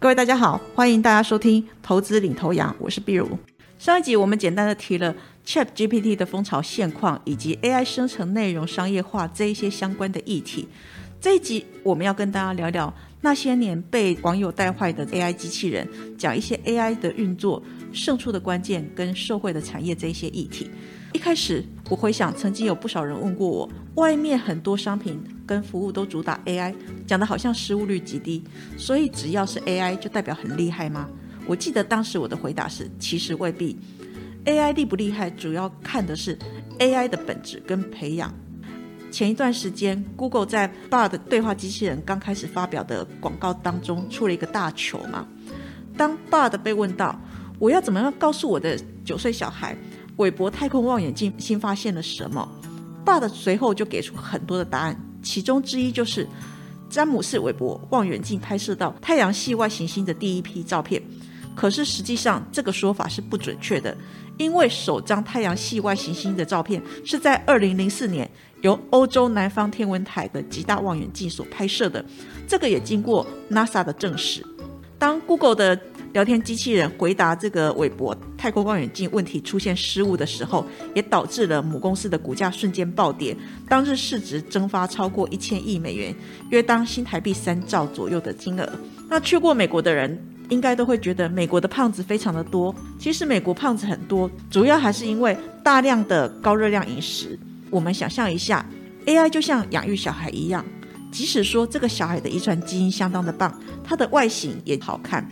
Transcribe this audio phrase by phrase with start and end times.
[0.00, 3.36] 各位大家好，欢迎大家收听投资领头羊，我是碧如。
[3.80, 5.12] 上一集我们简单的提了
[5.44, 10.68] Chat GPT 的风潮现况，以及 AI 生成内容商业化这一些相关的议题。
[11.20, 17.62] 这一集我们要跟大家聊聊那些年被网友带坏的 AI 机器人，讲一些 AI 的运作、
[17.92, 20.70] 胜出的关键跟社会的产业这一些议题。
[21.12, 26.72] 一开始我回想，曾经有不少人问过我，外面很多商品跟服务都主打 AI，
[27.06, 28.44] 讲的好像失误率极低，
[28.76, 31.08] 所以只要是 AI 就代表很厉害吗？
[31.46, 33.76] 我记得当时我的回答是，其实未必。
[34.44, 36.38] AI 厉不厉害，主要看的是
[36.78, 38.32] AI 的本质跟培养。
[39.10, 45.26] 前一段时间，Google 在 Bard 对话机器人刚开始发表的广告当中出了一个大球嘛。
[45.96, 47.18] 当 Bard 被问到，
[47.58, 49.76] 我要怎么样告诉我的九岁小孩？
[50.16, 52.46] 韦伯太空望远镜新发现了什么？
[53.04, 56.28] 爸的随后就给出很多的答案，其中之一就是
[56.90, 61.02] 詹姆斯韦伯望远镜拍摄到太阳系外行星的第一批照片。
[61.54, 63.96] 可是实际上这个说法是不准确的，
[64.36, 68.30] 因为首张太阳系外行星的照片是在二零零四年
[68.62, 72.04] 由欧洲南方天文台的极大望远镜所拍摄的，
[72.46, 74.44] 这个也经过 NASA 的证实。
[74.98, 75.80] 当 Google 的
[76.12, 83.36] 聊天机器人回答这个韦伯太空望远镜问题出现失误的时候，也导致了母公司的股价瞬间暴跌，
[83.68, 86.12] 当日市值蒸发超过一千亿美元，
[86.50, 88.68] 约当新台币三兆左右的金额。
[89.08, 92.74] 那去过美国的人应该都会觉得美国的胖子非常的多。
[92.98, 97.38] 其实美国胖子很多，主要还是因为大量的高热量饮食。
[97.70, 98.64] 我们想象一下
[99.06, 100.64] ，AI 就像养育小孩一样，
[101.10, 103.52] 即使说这个小孩的遗传基因相当的棒，
[103.84, 105.26] 他的外形也好看。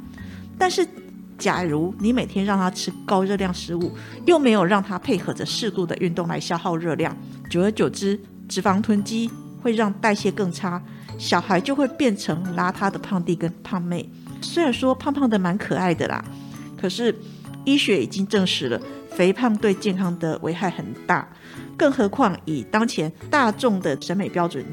[0.58, 0.86] 但是，
[1.38, 3.92] 假如你每天让他吃高热量食物，
[4.24, 7.14] 又没有让他配合着适度的运动来消耗热量，
[7.50, 9.30] 久而久之，脂肪囤积
[9.62, 10.82] 会让代谢更差，
[11.18, 14.08] 小孩就会变成邋遢的胖弟跟胖妹。
[14.40, 16.24] 虽然说胖胖的蛮可爱的啦，
[16.80, 17.14] 可是
[17.64, 21.28] 医学已经证实了，肥胖对健康的危害很大。
[21.76, 24.64] 更何况以当前大众的审美标准，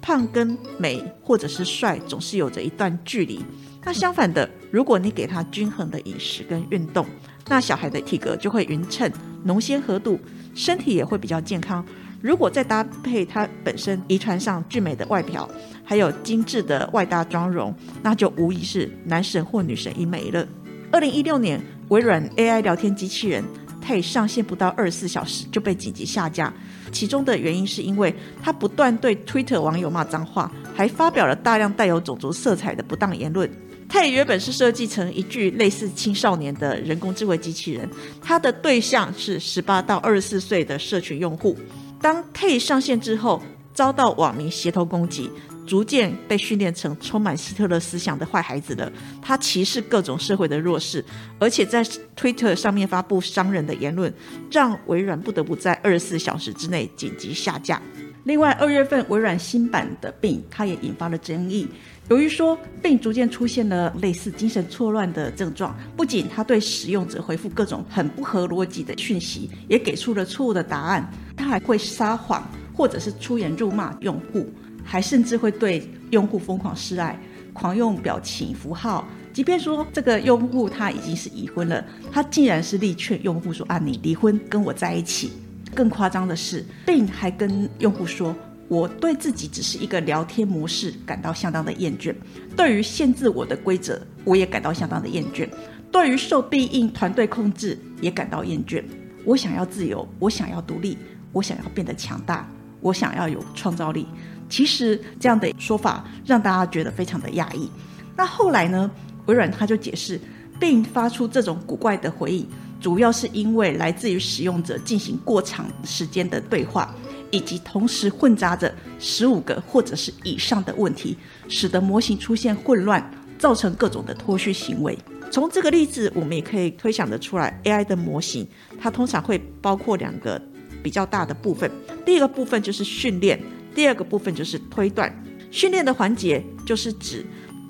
[0.00, 3.44] 胖跟美或者是帅总是有着一段距离。
[3.84, 7.04] 那相反的，如果你给他均衡的饮食跟运动，
[7.48, 9.10] 那小孩的体格就会匀称、
[9.44, 10.18] 浓鲜合度，
[10.54, 11.84] 身体也会比较健康。
[12.20, 15.48] 如果再搭配他本身遗传上俊美的外表，
[15.84, 20.46] 还有精致的外搭妆容，那就无疑是男神或女神一枚了。
[20.92, 23.42] 二零一六年，微软 AI 聊天机器人
[23.84, 26.52] Tay 上线不到二十四小时就被紧急下架，
[26.92, 33.50] 其中的原因是因为他不断对 Twitter 网友骂脏话，还发表了大量带有种族色彩的不当言论。
[33.88, 37.86] 它也原本是设计成一具类似青少年的人工智慧机器人，
[38.22, 41.54] 它的对象是十八到二十四岁的社群用户。
[42.00, 43.42] 当 T 上线之后，
[43.74, 45.30] 遭到网民协同攻击，
[45.66, 48.90] 逐渐被训练成充满希特勒思想的坏孩子了。
[49.20, 51.04] 他歧视各种社会的弱势，
[51.38, 51.84] 而且在
[52.16, 54.12] Twitter 上面发布伤人的言论，
[54.50, 57.80] 让微软不得不在二十四小时之内紧急下架。
[58.24, 61.66] 另外，二月份微软新版的病，它也引发了争议。
[62.08, 71.10] 由于说病逐渐出现了类似精神错乱的症状，不仅他对使用者回复各种很不合逻辑的讯息，也给出了错误的答案。
[71.36, 74.48] 他还会撒谎，或者是出言辱骂用户，
[74.92, 77.18] 还甚至会对用户疯狂示爱，
[77.54, 79.08] 狂用表情符号。
[79.32, 81.82] 即便说这个用户他已经是已婚了，
[82.12, 85.32] 他竟然是力劝用户说：“啊，你离婚跟我在一起。”
[85.74, 88.36] 更夸张的是，病还跟用户说。
[88.68, 92.14] 我对自己只是一个聊天模式感到相当的厌倦，
[92.54, 95.48] 对于限制我的规则，我也感到相当的厌倦，
[95.90, 98.84] 对于受必应团队控制也感到厌倦。
[99.24, 100.98] 我想要自由，我想要独立，
[101.32, 102.46] 我想要变得强大，
[102.82, 104.06] 我想要有创造力。
[104.50, 107.70] 其实这样的说法让大家觉得非常的压抑。
[108.14, 108.90] 那后来呢？
[109.26, 110.20] 微软他就解释，
[110.60, 112.46] 并发出这种古怪的回应，
[112.80, 116.94] 主要是因为来自于使用者进行过长时间的对话。
[117.34, 121.16] 以及同时混杂着十五个或者是以上的问题，
[121.48, 123.02] 使得模型出现混乱，
[123.38, 124.98] 造成各种的脱序行为。
[125.30, 128.46] 从这个例子，我们也可以推想得出来，AI 的模型
[128.78, 130.38] 它通常会包括两个
[130.82, 131.70] 比较大的部分。
[132.04, 133.40] 第一个部分就是训练，
[133.74, 135.12] 第二个部分就是推断。
[135.50, 137.24] 训练的环节就是指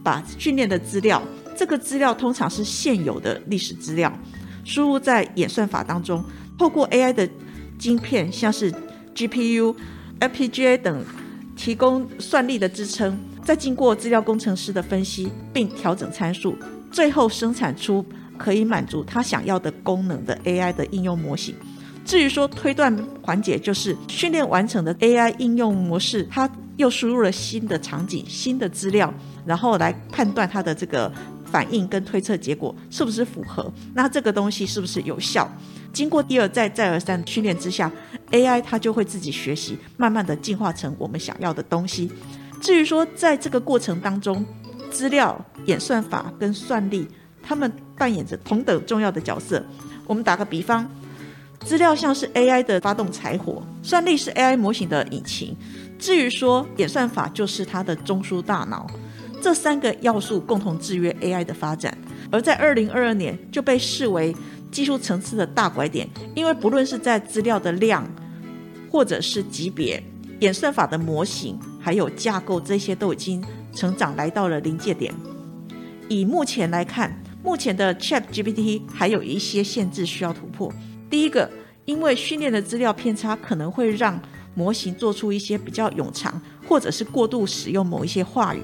[0.05, 1.20] 把训练的资料，
[1.56, 4.12] 这个资料通常是现有的历史资料，
[4.64, 6.25] 输入在演算法当中，
[6.56, 7.29] 透过 AI 的
[7.79, 8.73] 晶片，像是
[9.15, 9.75] GPU、
[10.20, 11.05] FPGA 等
[11.56, 16.56] 提供算力的支撑，再经过资料工程师的分析并调整参数，
[16.91, 18.05] 最后生产出
[18.38, 21.55] 可以满足他想要的功能的 AI 的应用模型。
[22.05, 29.13] 至于说推断环节，就是训练完成的 AI 应用模式，它又输入了新的场景、新的资料，
[29.47, 31.11] 然后来判断它的这个
[31.45, 33.73] 反应跟推测结果是不是符合？
[33.95, 35.51] 那这个东西是不是有效？
[35.93, 37.91] 经过一而再、再而三的训练之下
[38.31, 42.11] ，AI 它就会自己学习，慢慢的进化成我们想要的东西。
[42.61, 44.45] 至于说在这个过程当中，
[44.91, 47.07] 资料演算法跟算力，
[47.43, 49.63] 他们扮演着同等重要的角色。
[50.07, 50.91] 我们打个比方，
[51.64, 55.56] 资料像是 AI 的发动柴火，算力是 AI 模型的引擎。
[55.99, 58.87] 至于说演算法就是它的中枢大脑，
[59.41, 61.97] 这三个要素共同制约 AI 的发展。
[62.31, 64.35] 而在二零二二年就被视为
[64.70, 68.05] 技术层次的大拐点，因为不论是在资料的量，
[68.91, 70.03] 或者是级别，
[70.41, 73.43] 演算法的模型，还有架构，这些都已经
[73.75, 75.15] 成长来到了临界点。
[76.08, 80.73] 以目前来看，目前的 Chat GPT 还有一些限制需要突破。
[81.12, 81.47] 第一个，
[81.85, 84.19] 因为训练的资料偏差可能会让
[84.55, 88.62] 模型做出一些比较冗长，或者是过度使用某一些话语。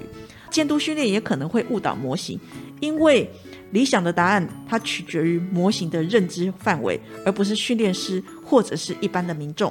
[0.48, 2.40] 监督训练也可能会误导模型，
[2.80, 3.30] 因为
[3.72, 9.70] 理想的答案，它取决于模型的认知范围，而不是训练师或者是一般的民众。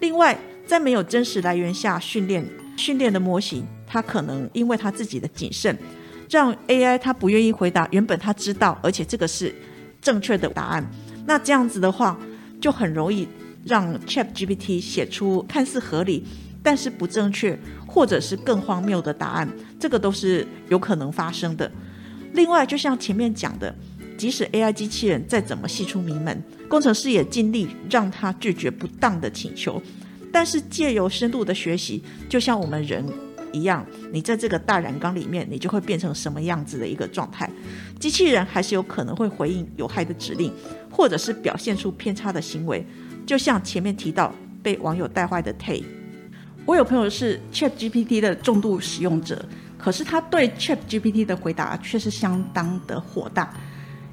[0.00, 0.36] 另外，
[0.66, 2.44] 在没有真实来源下训练
[2.76, 5.78] 训练的模型，它可能因为它自己的谨慎，
[6.28, 9.54] 让 AI 它不愿意回答原本它知道，而且这个是
[10.02, 10.90] 正确的答案。
[11.26, 12.18] 那这样子的话，
[12.60, 13.26] 就很容易
[13.64, 16.24] 让 ChatGPT 写出看似合理，
[16.62, 19.48] 但是不正确，或者是更荒谬的答案。
[19.78, 21.70] 这个都是有可能发生的。
[22.32, 23.74] 另外，就像前面讲的，
[24.16, 29.80] 即使 AI 机器人再怎么细出名门，工程师也尽力让它拒绝不当的请求。
[30.32, 33.04] 但是借由深度的学习，就像我们人
[33.52, 37.48] 一样，你在这个大染缸里面，你就会变成什么样子的一个状态。
[37.98, 40.52] 机器人还是有可能会回应有害的指令，
[40.90, 42.84] 或者是表现出偏差的行为。
[43.26, 45.84] 就像前面提到被网友带坏的 Tay，
[46.66, 49.44] 我有朋友是 ChatGPT 的重度使用者。
[49.78, 53.54] 可是他对 Chat GPT 的回答却是相当的火大，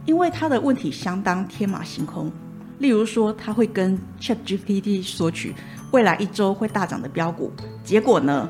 [0.06, 2.32] 因为他的问题相当天马行空。
[2.80, 5.54] 例如说，他会跟 Chat GPT 索取
[5.92, 7.52] 未来一周会大涨的标股，
[7.84, 8.50] 结果呢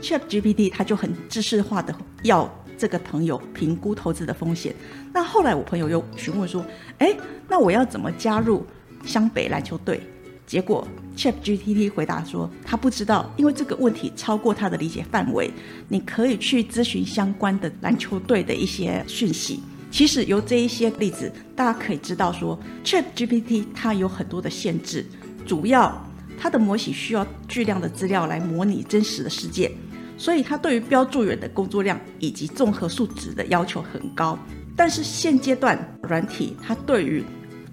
[0.00, 4.74] ，Chat GPT 它就很知识化的要这个朋友评估投资的风险。
[5.12, 6.64] 那后来我朋友又询问说
[6.98, 7.16] ：“哎，
[7.48, 8.66] 那我要怎么加入
[9.04, 10.00] 湘北篮球队？”
[10.46, 10.86] 结果
[11.16, 15.50] ，ChatGPT 回答说他不知道，因为这个问题超过他的理解范围。
[15.88, 19.62] 你可以去咨询相关的篮球队的一些讯息。
[19.90, 25.06] 其实由这一些例子，大家可以知道说，ChatGPT 它有很多的限制，
[25.46, 25.90] 主要
[26.38, 29.70] 它的模型需要巨量的资料来模拟真实的世界，
[30.16, 34.38] 所以它对于标注员的工作量以及综合素质的要求很高。
[34.76, 37.24] 但是现阶段软体它对于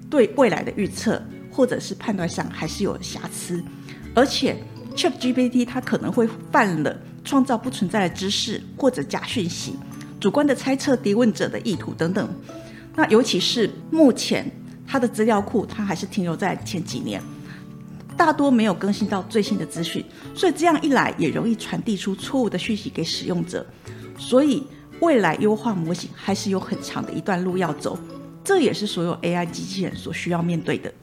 [0.09, 1.21] 对未来的预测。
[1.53, 3.61] 或者是判断上还是有瑕疵，
[4.15, 4.55] 而且
[4.95, 9.75] ChatGPT 它可能会犯了创造不存在的知识或者假讯息、
[10.17, 12.33] 主观的猜测提问者的意图等等。
[12.95, 14.49] 那尤其是目前
[14.87, 17.21] 它的资料库，它还是停留在前几年，
[18.17, 20.03] 大多没有更新到最新的资讯，
[20.35, 23.65] 所以这样一来也容易传递出错误的讯息给使用者。
[24.17, 24.63] 所以
[24.99, 27.97] 未来优化模型还是有很长的一段路要走，
[28.43, 30.93] 这也是所有 AI 机器人所需要面对的。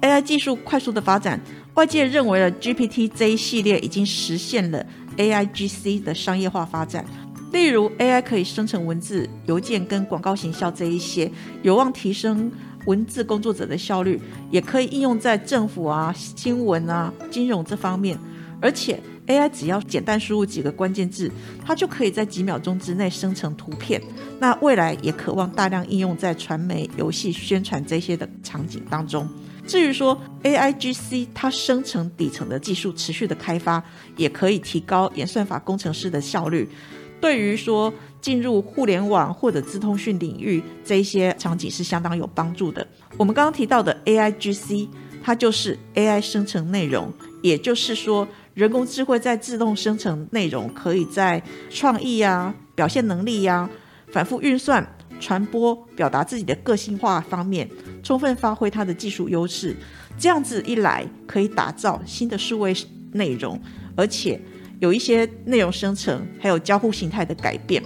[0.00, 1.40] AI 技术快速的发展，
[1.74, 4.84] 外界认为了 GPT 这一系列已经实现了
[5.16, 7.04] AIGC 的商业化发展。
[7.52, 11.30] 例如，AI 可以生成文字、邮件跟广告行销这一些，
[11.62, 12.50] 有望提升
[12.86, 18.18] 文字工作者的效率，也可以应用在政府啊、新闻啊、金融这方面。
[18.58, 21.30] 而且，AI 只要简单输入几个关键字，
[21.62, 24.00] 它就可以在几秒钟之内生成图片。
[24.40, 29.28] 那未来也渴望大量应用在传媒、游戏、宣传这些的场景当中。
[29.66, 33.82] 至于说 A I G C，它生成底层的技术持续的开发，
[34.16, 36.68] 也可以提高演算法工程师的效率。
[37.20, 37.92] 对于说
[38.26, 42.84] 进入互联网或者资通讯领域这一些场景是相当有帮助的。
[43.16, 44.88] 我们刚刚提到的 A I G C，
[45.22, 51.40] 它就是 A I 生成内容，也就是说人工智慧在自动生成内容，可以在
[51.70, 53.70] 创意呀、表现能力呀、
[54.10, 54.84] 反复运算。
[55.20, 57.70] 传播、表达自己的个性化方面，
[58.02, 59.74] 充分发挥它的技术优势，
[60.18, 62.74] 这样子一来，可以打造新的数位
[63.12, 63.58] 内容，
[63.96, 64.38] 而且
[64.80, 67.80] 有一些内容生成，还有交互形态的改变。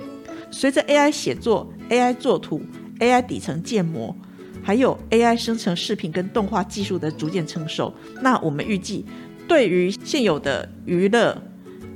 [0.50, 2.60] 随着 AI 写作、AI 作图、
[2.98, 4.14] AI 底层建模，
[4.62, 9.04] 还有 AI 生成视频跟动画技术的逐渐成熟，那我们预计，
[9.46, 11.40] 对于现有的娱乐、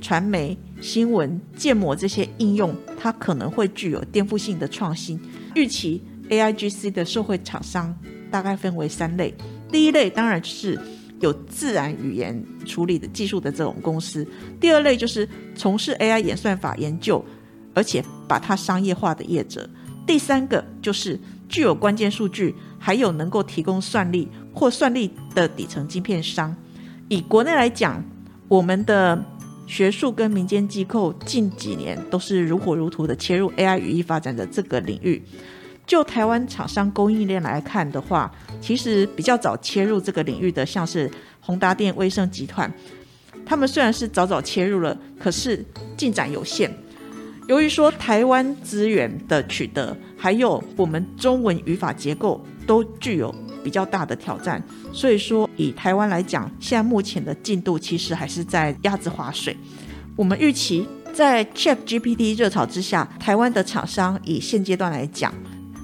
[0.01, 0.57] 传媒。
[0.81, 5.19] 新闻建模这些应用，它可能会具有颠覆性的创新。
[5.55, 7.97] 预期 A I G C 的社会厂商
[8.29, 9.33] 大概分为三类：
[9.71, 10.77] 第一类当然是
[11.21, 14.23] 有自然语言处理的技术的这种公司；
[14.59, 17.23] 第二类就是从事 A I 演算法研究，
[17.75, 19.61] 而且把它商业化的业者；
[20.07, 26.55] 第三个就是具有关键数据，还有能够提供算力或算力的底层晶片商。
[27.07, 28.03] 以国内来讲，
[28.47, 29.23] 我们的
[29.67, 35.21] 学术跟民间机构近几年都是如火如荼的切入 AI 语义发展的这个领域。
[35.85, 42.71] 就台湾厂商供应链来看的话，其实比较早切入这个领域的，像是宏达电、威盛集团，
[43.45, 45.63] 他们虽然是早早切入了，可是
[45.95, 46.75] 进展有限。
[47.47, 53.33] 由于说台湾资源的取得，还有我们中文语法结构都具有
[53.63, 54.61] 比较大的挑战，
[54.91, 59.55] 所以说以台湾来讲，现在目前的进度其实还是在鸭子划水。
[60.15, 65.31] 我们预期在 Chat GPT 热潮之下，台湾的厂商以现阶段来讲，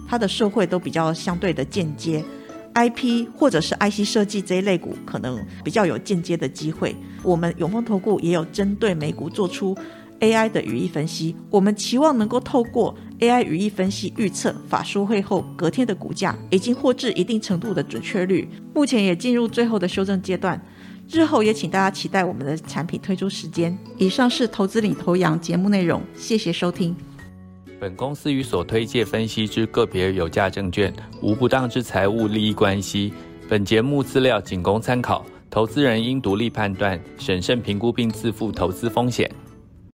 [0.07, 2.25] 它的社会都比较相对的间接
[2.73, 6.95] ，IP 或者是 IC 设计这一类股可能比较有间接的机会。
[7.21, 9.77] 我们永丰投顾也有针对美股做出。
[10.21, 18.47] AI 的语义分析，我们期望能够透过 AI 语义分析预测法说会后隔天的股价，已经获至一定程度的准确率。
[18.73, 20.63] 目前也进入最后的修正阶段，
[21.09, 23.75] 日后也请大家期待我们的产品推出时间。
[23.97, 26.95] 以上是投资领头羊节目内容，谢谢收听。
[27.79, 33.11] 本公司与所推介分析之个别有价证券无不当之财务利益关系。
[33.49, 39.29] 本节目资料仅供参考，投资人应独立判断、审慎评估并自负投资风险。